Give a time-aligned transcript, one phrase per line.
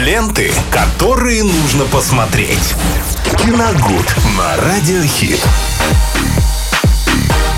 [0.00, 2.74] Ленты, которые нужно посмотреть.
[3.36, 5.38] Киногуд на Радиохит.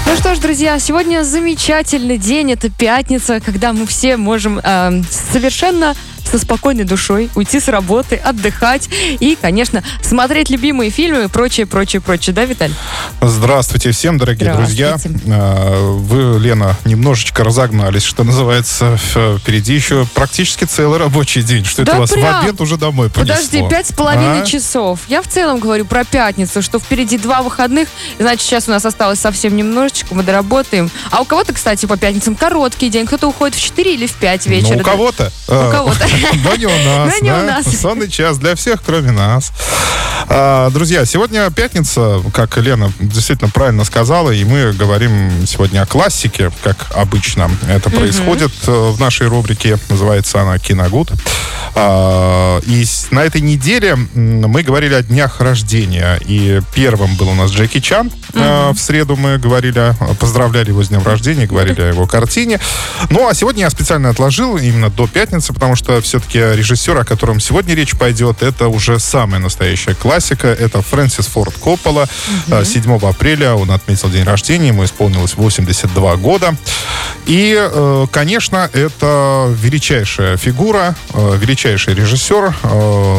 [0.07, 2.51] Ну что ж, друзья, сегодня замечательный день.
[2.51, 5.95] Это пятница, когда мы все можем э, совершенно
[6.33, 8.89] со спокойной душой уйти с работы, отдыхать
[9.21, 12.35] и, конечно, смотреть любимые фильмы и прочее, прочее, прочее.
[12.35, 12.73] Да, Виталь?
[13.21, 14.97] Здравствуйте всем, дорогие друзья.
[15.29, 18.99] А, вы, Лена, немножечко разогнались, что называется.
[19.41, 21.67] Впереди еще практически целый рабочий день.
[21.67, 22.41] Что да это вас прям?
[22.41, 23.35] в обед уже домой понесло?
[23.35, 24.47] Подожди, пять с половиной а?
[24.47, 25.01] часов.
[25.09, 27.89] Я в целом говорю про пятницу, что впереди два выходных.
[28.19, 30.91] Значит, сейчас у нас осталось совсем немножечко, мы доработаем.
[31.11, 33.05] А у кого-то, кстати, по пятницам короткий день.
[33.07, 34.77] Кто-то уходит в 4 или в 5 вечера.
[34.77, 35.31] Ну, у кого-то.
[35.49, 36.07] У кого-то.
[36.45, 37.15] Но не у нас.
[37.21, 37.67] Но не у нас.
[37.67, 39.53] Сонный час для всех, кроме нас.
[40.29, 46.51] А, друзья, сегодня пятница, как Лена действительно правильно сказала, и мы говорим сегодня о классике,
[46.63, 49.79] как обычно это происходит э, в нашей рубрике.
[49.89, 51.11] Называется она «Киногуд».
[51.75, 56.21] А, и на этой неделе мы говорили о днях рождения.
[56.27, 58.11] И первым был у нас Джеки Чан.
[58.33, 58.75] Mm-hmm.
[58.75, 62.61] В среду мы говорили, поздравляли его с днем рождения, говорили о его картине.
[63.11, 67.41] Ну, а сегодня я специально отложил именно до пятницы, потому что все-таки режиссер, о котором
[67.41, 70.49] сегодня речь пойдет, это уже самая настоящая классика.
[70.49, 72.07] Это Фрэнсис Форд Коппола.
[72.49, 72.65] Mm-hmm.
[72.67, 76.55] 7 апреля он отметил день рождения, ему исполнилось 82 года.
[77.25, 82.55] И, э, конечно, это величайшая фигура, э, величайший режиссер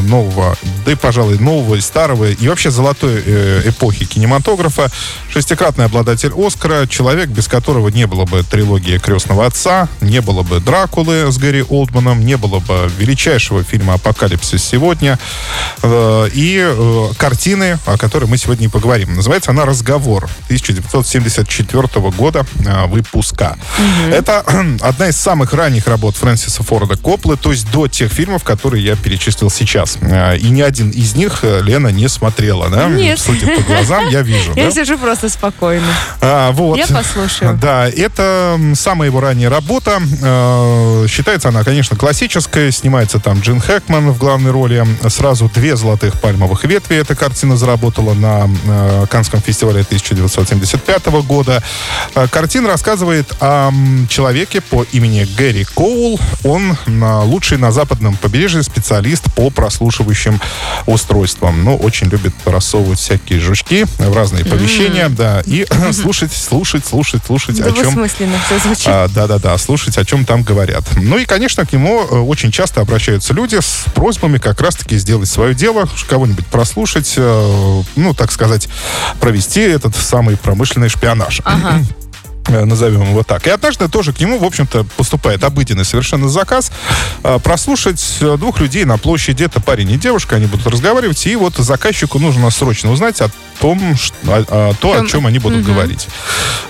[0.04, 3.22] нового, да и, пожалуй, нового и старого, и вообще золотой
[3.66, 4.92] эпохи кинематографа.
[5.32, 10.60] Шестикратный обладатель Оскара, человек, без которого не было бы трилогии «Крестного отца», не было бы
[10.60, 15.20] «Дракулы» с Гэри Олдманом, не было бы величайшего фильма «Апокалипсис сегодня»
[15.82, 19.16] э, и э, картины, о которой мы сегодня и поговорим.
[19.16, 23.58] Называется она «Разговор» 1974 года э, выпуска.
[23.78, 24.14] Угу.
[24.14, 24.44] Это
[24.82, 28.96] одна из самых ранних работ Фрэнсиса Форда Копплы, то есть до тех фильмов, которые я
[28.96, 29.98] перечислил сейчас.
[29.98, 32.88] И ни один из них Лена не смотрела, да?
[32.88, 33.20] Нет.
[33.20, 34.54] Судя по глазам, я вижу.
[34.64, 35.88] Я сижу просто спокойно.
[36.22, 36.78] А, вот.
[36.78, 37.58] Я послушаю.
[37.62, 40.00] Да, это самая его ранняя работа.
[41.08, 41.98] Считается она, конечно,
[42.72, 44.86] Снимается там Джин Хэкман в главной роли.
[45.10, 51.64] Сразу две золотых пальмовых ветви эта картина заработала на э, Канском фестивале 1975 года.
[52.16, 53.72] Э, картина рассказывает о
[54.10, 56.20] человеке по имени Гэри Коул.
[56.44, 56.78] Он
[57.26, 60.40] лучший на западном побережье специалист по прослушивающим
[60.86, 61.64] устройствам.
[61.64, 65.16] Ну, очень любит рассовывать всякие жучки в разные помещения, mm-hmm.
[65.16, 68.08] да, и слушать, слушать, слушать, слушать, о чем...
[68.46, 68.88] все звучит.
[68.88, 70.84] А, да-да-да, слушать, о чем там говорят.
[70.96, 75.28] Ну и, конечно, к нему э, очень часто обращаются люди с просьбами как раз-таки сделать
[75.28, 78.70] свое дело, кого-нибудь прослушать, э, ну, так сказать,
[79.20, 81.42] провести этот самый промышленный шпионаж.
[81.44, 81.82] Ага.
[82.48, 83.48] Э, назовем его так.
[83.48, 86.72] И однажды тоже к нему, в общем-то, поступает обыденный совершенно заказ
[87.24, 89.44] э, прослушать двух людей на площади.
[89.44, 93.20] Это парень и девушка, они будут разговаривать, и вот заказчику нужно срочно узнать
[93.64, 95.72] том, что, о, о, то, о чем они будут угу.
[95.72, 96.10] говорить.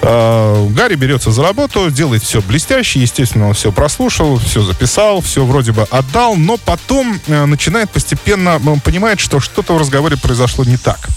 [0.03, 5.43] Э, Гарри берется за работу, делает все блестяще, естественно, он все прослушал, все записал, все
[5.43, 10.77] вроде бы отдал, но потом начинает постепенно, он понимает, что что-то в разговоре произошло не
[10.77, 11.09] так.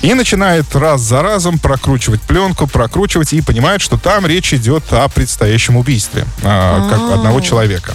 [0.00, 5.06] И начинает раз за разом прокручивать пленку, прокручивать, и понимает, что там речь идет о
[5.08, 7.94] предстоящем убийстве а, как одного человека.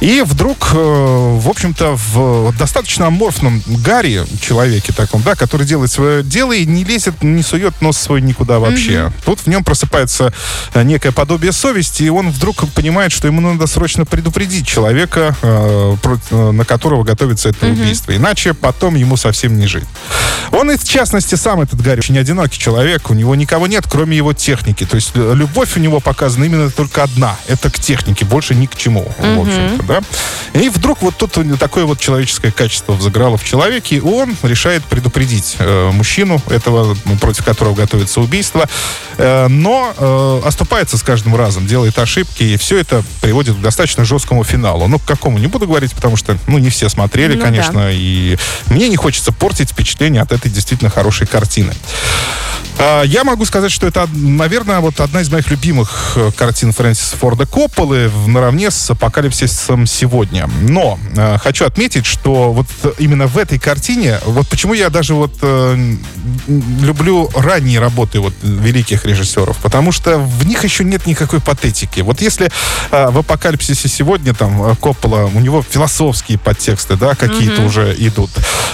[0.00, 6.22] И вдруг, э, в общем-то, в достаточно аморфном Гарри, человеке таком, да, который делает свое
[6.22, 8.92] дело и не лезет, не сует нос свой никуда вообще.
[8.92, 9.12] Mm-hmm.
[9.24, 10.32] Тут в нем просыпается
[10.74, 15.96] э, некое подобие совести, и он вдруг понимает, что ему надо срочно предупредить человека, э,
[16.30, 17.72] на которого готовится это mm-hmm.
[17.72, 18.16] убийство.
[18.16, 19.86] Иначе потом ему совсем не жить.
[20.52, 24.16] Он и, в частности, сам этот Гарри очень одинокий человек, у него никого нет, кроме
[24.16, 24.84] его техники.
[24.84, 27.36] То есть любовь у него показана именно только одна.
[27.48, 29.34] Это к технике, больше ни к чему, mm-hmm.
[29.36, 30.00] в общем-то, да.
[30.60, 35.56] И вдруг вот тут такое вот человеческое качество взыграло в человеке, и он решает предупредить
[35.58, 38.68] э, мужчину, этого, ну, против которого готовится убийство,
[39.18, 44.04] э, но э, оступается с каждым разом, делает ошибки, и все это приводит к достаточно
[44.04, 44.86] жесткому финалу.
[44.86, 47.90] Ну, к какому не буду говорить, потому что, ну, не все смотрели, ну, конечно, да.
[47.92, 48.38] и
[48.68, 51.74] мне не хочется портить впечатление от этой действительно хорошей картины.
[52.78, 57.16] А, я могу сказать, что это, наверное, вот одна из моих любимых э, картин Фрэнсиса
[57.16, 58.90] Форда Копполы наравне с
[59.46, 60.48] «Апокалипсисом сегодня».
[60.60, 62.66] Но э, хочу отметить, что вот
[62.98, 65.94] именно в этой картине, вот почему я даже вот э,
[66.82, 72.00] люблю ранние работы вот великих режиссеров, потому что в них еще нет никакой патетики.
[72.00, 72.50] Вот если
[72.90, 77.66] э, в «Апокалипсисе сегодня» там э, Коппола, у него философские подтексты, да, какие-то mm-hmm.
[77.66, 78.30] уже идут.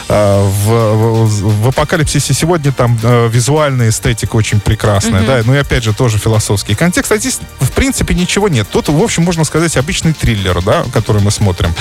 [0.09, 5.27] Э, в, в, в «Апокалипсисе сегодня» там э, визуальные эстетика очень прекрасная, mm-hmm.
[5.27, 8.67] да, ну и опять же тоже философский контекст, а здесь, в принципе, ничего нет.
[8.71, 11.73] Тут, в общем, можно сказать, обычный триллер, да, который мы смотрим.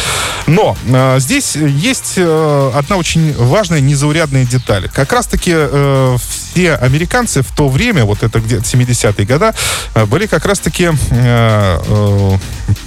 [0.48, 4.90] Но э, здесь есть э, одна очень важная, незаурядная деталь.
[4.90, 6.18] Как раз-таки э,
[6.52, 9.54] все американцы в то время, вот это где-то 70-е годы,
[9.94, 12.38] э, были как раз-таки э, э,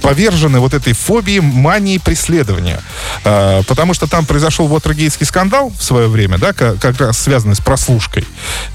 [0.05, 2.79] повержены вот этой фобии, мании преследования.
[3.23, 7.55] Э, потому что там произошел Вотергейский скандал в свое время, да, как, как раз связанный
[7.55, 8.25] с прослушкой.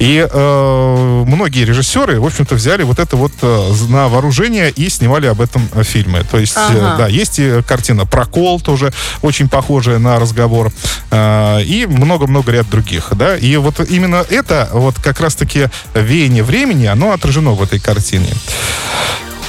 [0.00, 5.28] И э, многие режиссеры, в общем-то, взяли вот это вот э, на вооружение и снимали
[5.28, 6.24] об этом э, фильмы.
[6.28, 6.74] То есть, Ага.
[6.74, 8.92] э, да, есть и картина «Прокол», тоже
[9.22, 10.72] очень похожая на разговор,
[11.12, 13.36] э, и много-много ряд других, да.
[13.36, 18.34] И вот именно это, вот как раз-таки веяние времени, оно отражено в этой картине.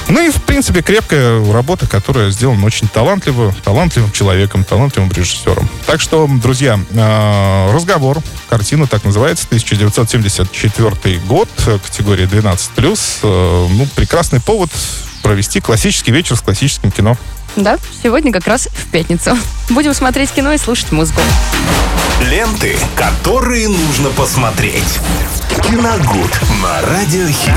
[0.08, 5.68] Ну и, в принципе, крепкая работа, которая сделана очень талантливо, талантливым человеком, талантливым режиссером.
[5.86, 8.18] Так что, друзья, э, разговор,
[8.48, 13.20] картина так называется, 1974 год, э, категория 12+.
[13.22, 14.70] Э, ну, прекрасный повод
[15.22, 17.16] провести классический вечер с классическим кино.
[17.56, 19.36] Да, сегодня как раз в пятницу.
[19.70, 21.20] Будем смотреть кино и слушать музыку.
[22.20, 24.98] Ленты, которые нужно посмотреть.
[25.62, 26.30] Киногуд
[26.62, 27.50] на радиохит.